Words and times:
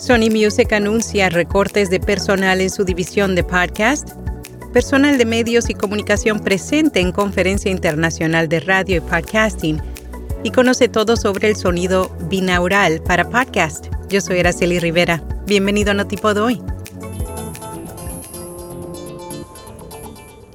Sony 0.00 0.30
Music 0.30 0.72
anuncia 0.72 1.28
recortes 1.28 1.90
de 1.90 2.00
personal 2.00 2.62
en 2.62 2.70
su 2.70 2.84
división 2.84 3.34
de 3.34 3.44
podcast. 3.44 4.08
Personal 4.72 5.18
de 5.18 5.26
medios 5.26 5.68
y 5.68 5.74
comunicación 5.74 6.40
presente 6.40 7.00
en 7.00 7.12
Conferencia 7.12 7.70
Internacional 7.70 8.48
de 8.48 8.60
Radio 8.60 8.96
y 8.96 9.00
Podcasting. 9.00 9.78
Y 10.42 10.52
conoce 10.52 10.88
todo 10.88 11.18
sobre 11.18 11.50
el 11.50 11.56
sonido 11.56 12.10
binaural 12.30 13.02
para 13.02 13.28
podcast. 13.28 13.88
Yo 14.08 14.22
soy 14.22 14.38
Araceli 14.38 14.78
Rivera. 14.78 15.22
Bienvenido 15.44 15.90
a 15.90 15.94
Notipod 15.94 16.38
hoy. 16.38 16.62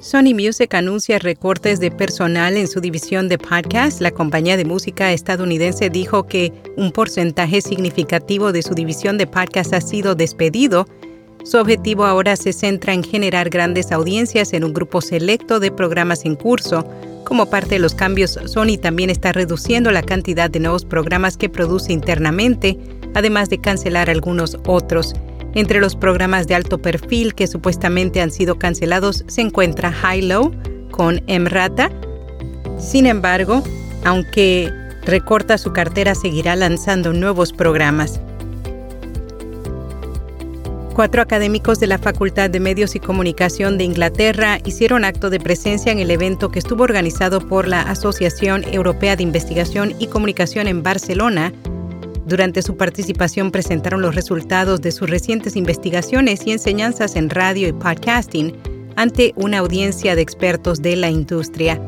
Sony 0.06 0.34
Music 0.34 0.72
anuncia 0.74 1.18
recortes 1.18 1.80
de 1.80 1.90
personal 1.90 2.56
en 2.56 2.68
su 2.68 2.80
división 2.80 3.28
de 3.28 3.38
podcast. 3.38 4.00
La 4.00 4.12
compañía 4.12 4.56
de 4.56 4.64
música 4.64 5.10
estadounidense 5.10 5.90
dijo 5.90 6.28
que 6.28 6.52
un 6.76 6.92
porcentaje 6.92 7.60
significativo 7.60 8.52
de 8.52 8.62
su 8.62 8.74
división 8.74 9.18
de 9.18 9.26
podcast 9.26 9.72
ha 9.72 9.80
sido 9.80 10.14
despedido. 10.14 10.86
Su 11.44 11.58
objetivo 11.58 12.04
ahora 12.06 12.36
se 12.36 12.52
centra 12.52 12.94
en 12.94 13.02
generar 13.02 13.50
grandes 13.50 13.90
audiencias 13.90 14.52
en 14.52 14.62
un 14.62 14.74
grupo 14.74 15.00
selecto 15.00 15.58
de 15.58 15.72
programas 15.72 16.24
en 16.24 16.36
curso. 16.36 16.88
Como 17.24 17.50
parte 17.50 17.70
de 17.70 17.80
los 17.80 17.96
cambios, 17.96 18.38
Sony 18.44 18.78
también 18.80 19.10
está 19.10 19.32
reduciendo 19.32 19.90
la 19.90 20.02
cantidad 20.02 20.48
de 20.48 20.60
nuevos 20.60 20.84
programas 20.84 21.36
que 21.36 21.48
produce 21.48 21.92
internamente, 21.92 22.78
además 23.16 23.50
de 23.50 23.58
cancelar 23.60 24.08
algunos 24.08 24.56
otros. 24.66 25.14
Entre 25.56 25.80
los 25.80 25.96
programas 25.96 26.46
de 26.46 26.54
alto 26.54 26.76
perfil 26.76 27.34
que 27.34 27.46
supuestamente 27.46 28.20
han 28.20 28.30
sido 28.30 28.58
cancelados 28.58 29.24
se 29.26 29.40
encuentra 29.40 29.90
High 29.90 30.20
Low 30.20 30.52
con 30.90 31.22
Emrata. 31.28 31.90
Sin 32.78 33.06
embargo, 33.06 33.62
aunque 34.04 34.70
recorta 35.06 35.56
su 35.56 35.72
cartera, 35.72 36.14
seguirá 36.14 36.56
lanzando 36.56 37.14
nuevos 37.14 37.54
programas. 37.54 38.20
Cuatro 40.92 41.22
académicos 41.22 41.80
de 41.80 41.86
la 41.86 41.96
Facultad 41.96 42.50
de 42.50 42.60
Medios 42.60 42.94
y 42.94 43.00
Comunicación 43.00 43.78
de 43.78 43.84
Inglaterra 43.84 44.58
hicieron 44.66 45.06
acto 45.06 45.30
de 45.30 45.40
presencia 45.40 45.90
en 45.90 46.00
el 46.00 46.10
evento 46.10 46.50
que 46.50 46.58
estuvo 46.58 46.84
organizado 46.84 47.40
por 47.40 47.66
la 47.66 47.80
Asociación 47.80 48.62
Europea 48.64 49.16
de 49.16 49.22
Investigación 49.22 49.94
y 49.98 50.08
Comunicación 50.08 50.68
en 50.68 50.82
Barcelona 50.82 51.54
durante 52.26 52.60
su 52.60 52.76
participación 52.76 53.52
presentaron 53.52 54.02
los 54.02 54.14
resultados 54.14 54.80
de 54.80 54.90
sus 54.90 55.08
recientes 55.08 55.54
investigaciones 55.54 56.46
y 56.46 56.52
enseñanzas 56.52 57.14
en 57.14 57.30
radio 57.30 57.68
y 57.68 57.72
podcasting 57.72 58.54
ante 58.96 59.32
una 59.36 59.58
audiencia 59.58 60.16
de 60.16 60.22
expertos 60.22 60.82
de 60.82 60.96
la 60.96 61.08
industria. 61.08 61.80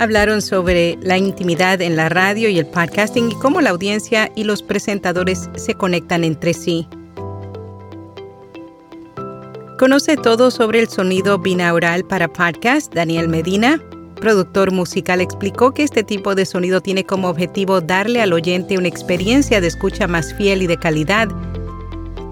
Hablaron 0.00 0.42
sobre 0.42 0.98
la 1.00 1.16
intimidad 1.16 1.80
en 1.80 1.96
la 1.96 2.08
radio 2.08 2.48
y 2.48 2.58
el 2.58 2.66
podcasting 2.66 3.30
y 3.30 3.34
cómo 3.34 3.60
la 3.60 3.70
audiencia 3.70 4.30
y 4.34 4.44
los 4.44 4.62
presentadores 4.62 5.48
se 5.56 5.74
conectan 5.74 6.24
entre 6.24 6.54
sí. 6.54 6.88
Conoce 9.78 10.16
todo 10.16 10.50
sobre 10.50 10.80
el 10.80 10.88
sonido 10.88 11.38
binaural 11.38 12.04
para 12.04 12.26
podcast 12.26 12.92
Daniel 12.92 13.28
Medina, 13.28 13.80
productor 14.18 14.72
musical, 14.72 15.20
explicó 15.20 15.72
que 15.72 15.82
este 15.82 16.02
tipo 16.02 16.34
de 16.34 16.46
sonido 16.46 16.80
tiene 16.80 17.04
como 17.04 17.28
objetivo 17.28 17.80
darle 17.80 18.20
al 18.20 18.32
oyente 18.32 18.78
una 18.78 18.88
experiencia 18.88 19.60
de 19.60 19.66
escucha 19.66 20.06
más 20.06 20.34
fiel 20.34 20.62
y 20.62 20.66
de 20.66 20.76
calidad. 20.76 21.28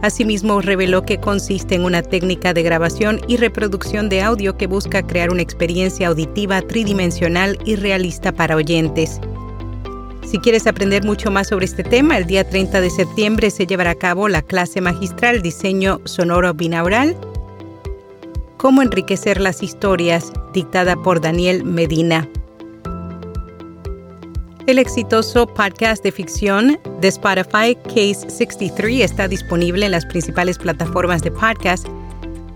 Asimismo, 0.03 0.61
reveló 0.61 1.03
que 1.03 1.19
consiste 1.19 1.75
en 1.75 1.85
una 1.85 2.03
técnica 2.03 2.53
de 2.53 2.63
grabación 2.63 3.21
y 3.29 3.39
reproducción 3.39 4.09
de 4.09 4.23
audio 4.23 4.57
que 4.57 4.67
busca 4.67 5.07
crear 5.07 5.31
una 5.31 5.43
experiencia 5.43 6.09
auditiva 6.09 6.61
tridimensional 6.63 7.59
y 7.65 7.77
realista 7.77 8.33
para 8.33 8.57
oyentes. 8.57 9.21
Si 10.27 10.39
quieres 10.39 10.67
aprender 10.67 11.05
mucho 11.05 11.31
más 11.31 11.49
sobre 11.49 11.67
este 11.67 11.85
tema, 11.85 12.19
el 12.19 12.27
día 12.27 12.49
30 12.49 12.81
de 12.81 12.91
septiembre 12.91 13.51
se 13.51 13.67
llevará 13.67 13.93
a 13.93 13.95
cabo 13.95 14.29
la 14.29 14.43
clase 14.43 14.81
magistral 14.81 15.41
Diseño 15.41 16.01
Sonoro 16.05 16.53
Binaural 16.53 17.17
Cómo 18.67 18.83
enriquecer 18.83 19.41
las 19.41 19.63
historias, 19.63 20.33
dictada 20.53 20.97
por 20.97 21.21
Daniel 21.21 21.63
Medina. 21.63 22.29
El 24.67 24.81
exitoso 24.81 25.47
podcast 25.47 26.03
de 26.03 26.11
ficción 26.11 26.77
de 27.01 27.07
Spotify, 27.07 27.77
Case 27.85 28.29
63, 28.29 29.03
está 29.03 29.29
disponible 29.29 29.87
en 29.87 29.93
las 29.93 30.05
principales 30.05 30.59
plataformas 30.59 31.23
de 31.23 31.31
podcast. 31.31 31.87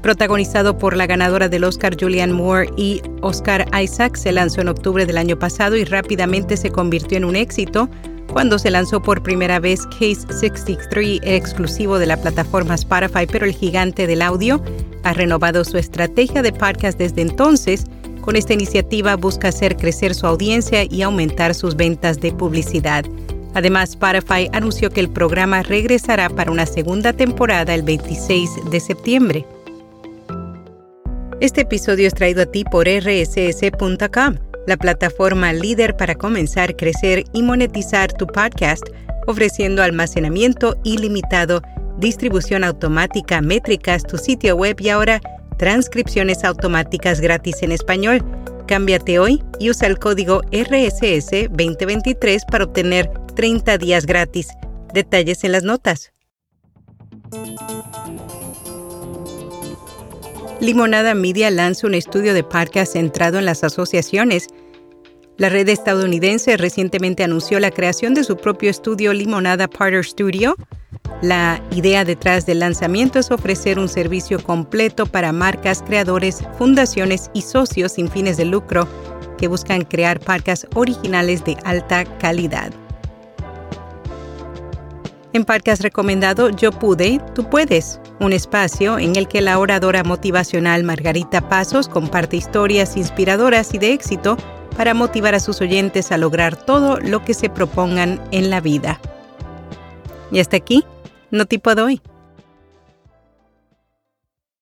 Protagonizado 0.02 0.76
por 0.76 0.96
la 0.96 1.06
ganadora 1.06 1.48
del 1.48 1.62
Oscar 1.62 1.94
Julianne 1.96 2.32
Moore 2.32 2.70
y 2.76 3.02
Oscar 3.20 3.68
Isaac, 3.80 4.16
se 4.16 4.32
lanzó 4.32 4.62
en 4.62 4.68
octubre 4.68 5.06
del 5.06 5.16
año 5.16 5.38
pasado 5.38 5.76
y 5.76 5.84
rápidamente 5.84 6.56
se 6.56 6.72
convirtió 6.72 7.18
en 7.18 7.24
un 7.24 7.36
éxito, 7.36 7.88
cuando 8.32 8.58
se 8.58 8.70
lanzó 8.70 9.02
por 9.02 9.22
primera 9.22 9.60
vez 9.60 9.86
Case 9.86 10.26
63, 10.30 11.20
exclusivo 11.22 11.98
de 11.98 12.06
la 12.06 12.16
plataforma 12.16 12.74
Spotify, 12.74 13.26
pero 13.30 13.46
el 13.46 13.52
gigante 13.52 14.06
del 14.06 14.22
audio 14.22 14.62
ha 15.02 15.12
renovado 15.12 15.64
su 15.64 15.78
estrategia 15.78 16.42
de 16.42 16.52
podcast 16.52 16.98
desde 16.98 17.22
entonces. 17.22 17.86
Con 18.20 18.36
esta 18.36 18.52
iniciativa 18.52 19.16
busca 19.16 19.48
hacer 19.48 19.76
crecer 19.76 20.14
su 20.14 20.26
audiencia 20.26 20.84
y 20.84 21.02
aumentar 21.02 21.54
sus 21.54 21.74
ventas 21.76 22.20
de 22.20 22.32
publicidad. 22.32 23.04
Además, 23.54 23.90
Spotify 23.90 24.48
anunció 24.52 24.90
que 24.90 25.00
el 25.00 25.10
programa 25.10 25.62
regresará 25.62 26.28
para 26.28 26.52
una 26.52 26.66
segunda 26.66 27.12
temporada 27.12 27.74
el 27.74 27.82
26 27.82 28.70
de 28.70 28.80
septiembre. 28.80 29.46
Este 31.40 31.62
episodio 31.62 32.06
es 32.06 32.14
traído 32.14 32.42
a 32.42 32.46
ti 32.46 32.64
por 32.70 32.86
rss.com 32.86 34.49
la 34.70 34.76
plataforma 34.76 35.52
líder 35.52 35.96
para 35.96 36.14
comenzar, 36.14 36.76
crecer 36.76 37.24
y 37.32 37.42
monetizar 37.42 38.12
tu 38.12 38.28
podcast, 38.28 38.84
ofreciendo 39.26 39.82
almacenamiento 39.82 40.76
ilimitado, 40.84 41.60
distribución 41.98 42.62
automática, 42.62 43.40
métricas, 43.40 44.04
tu 44.04 44.16
sitio 44.16 44.54
web 44.54 44.76
y 44.80 44.90
ahora 44.90 45.20
transcripciones 45.58 46.44
automáticas 46.44 47.20
gratis 47.20 47.64
en 47.64 47.72
español. 47.72 48.24
Cámbiate 48.68 49.18
hoy 49.18 49.42
y 49.58 49.70
usa 49.70 49.88
el 49.88 49.98
código 49.98 50.40
RSS 50.52 51.48
2023 51.50 52.44
para 52.44 52.64
obtener 52.64 53.10
30 53.34 53.76
días 53.76 54.06
gratis. 54.06 54.46
Detalles 54.94 55.42
en 55.42 55.50
las 55.50 55.64
notas. 55.64 56.12
Limonada 60.60 61.14
Media 61.14 61.50
lanza 61.50 61.86
un 61.86 61.94
estudio 61.94 62.34
de 62.34 62.44
podcast 62.44 62.92
centrado 62.92 63.38
en 63.38 63.46
las 63.46 63.64
asociaciones. 63.64 64.48
La 65.38 65.48
red 65.48 65.66
estadounidense 65.70 66.58
recientemente 66.58 67.24
anunció 67.24 67.58
la 67.60 67.70
creación 67.70 68.12
de 68.12 68.24
su 68.24 68.36
propio 68.36 68.68
estudio 68.68 69.14
Limonada 69.14 69.68
Partner 69.68 70.04
Studio. 70.04 70.56
La 71.22 71.62
idea 71.70 72.04
detrás 72.04 72.44
del 72.44 72.58
lanzamiento 72.58 73.18
es 73.18 73.30
ofrecer 73.30 73.78
un 73.78 73.88
servicio 73.88 74.38
completo 74.42 75.06
para 75.06 75.32
marcas, 75.32 75.82
creadores, 75.82 76.44
fundaciones 76.58 77.30
y 77.32 77.40
socios 77.40 77.92
sin 77.92 78.10
fines 78.10 78.36
de 78.36 78.44
lucro 78.44 78.86
que 79.38 79.48
buscan 79.48 79.80
crear 79.86 80.20
podcasts 80.20 80.66
originales 80.74 81.42
de 81.42 81.56
alta 81.64 82.04
calidad. 82.18 82.70
En 85.32 85.44
podcast 85.44 85.80
recomendado 85.80 86.50
Yo 86.50 86.72
Pude, 86.72 87.20
Tú 87.36 87.48
Puedes, 87.48 88.00
un 88.18 88.32
espacio 88.32 88.98
en 88.98 89.14
el 89.14 89.28
que 89.28 89.40
la 89.40 89.60
oradora 89.60 90.02
motivacional 90.02 90.82
Margarita 90.82 91.48
Pasos 91.48 91.86
comparte 91.86 92.36
historias 92.36 92.96
inspiradoras 92.96 93.72
y 93.72 93.78
de 93.78 93.92
éxito 93.92 94.36
para 94.76 94.92
motivar 94.92 95.36
a 95.36 95.40
sus 95.40 95.60
oyentes 95.60 96.10
a 96.10 96.18
lograr 96.18 96.56
todo 96.56 96.98
lo 96.98 97.24
que 97.24 97.34
se 97.34 97.48
propongan 97.48 98.20
en 98.32 98.50
la 98.50 98.60
vida. 98.60 99.00
Y 100.32 100.40
hasta 100.40 100.56
aquí, 100.56 100.84
no 101.30 101.46
tipo 101.46 101.76
de 101.76 101.82
hoy. 101.82 102.02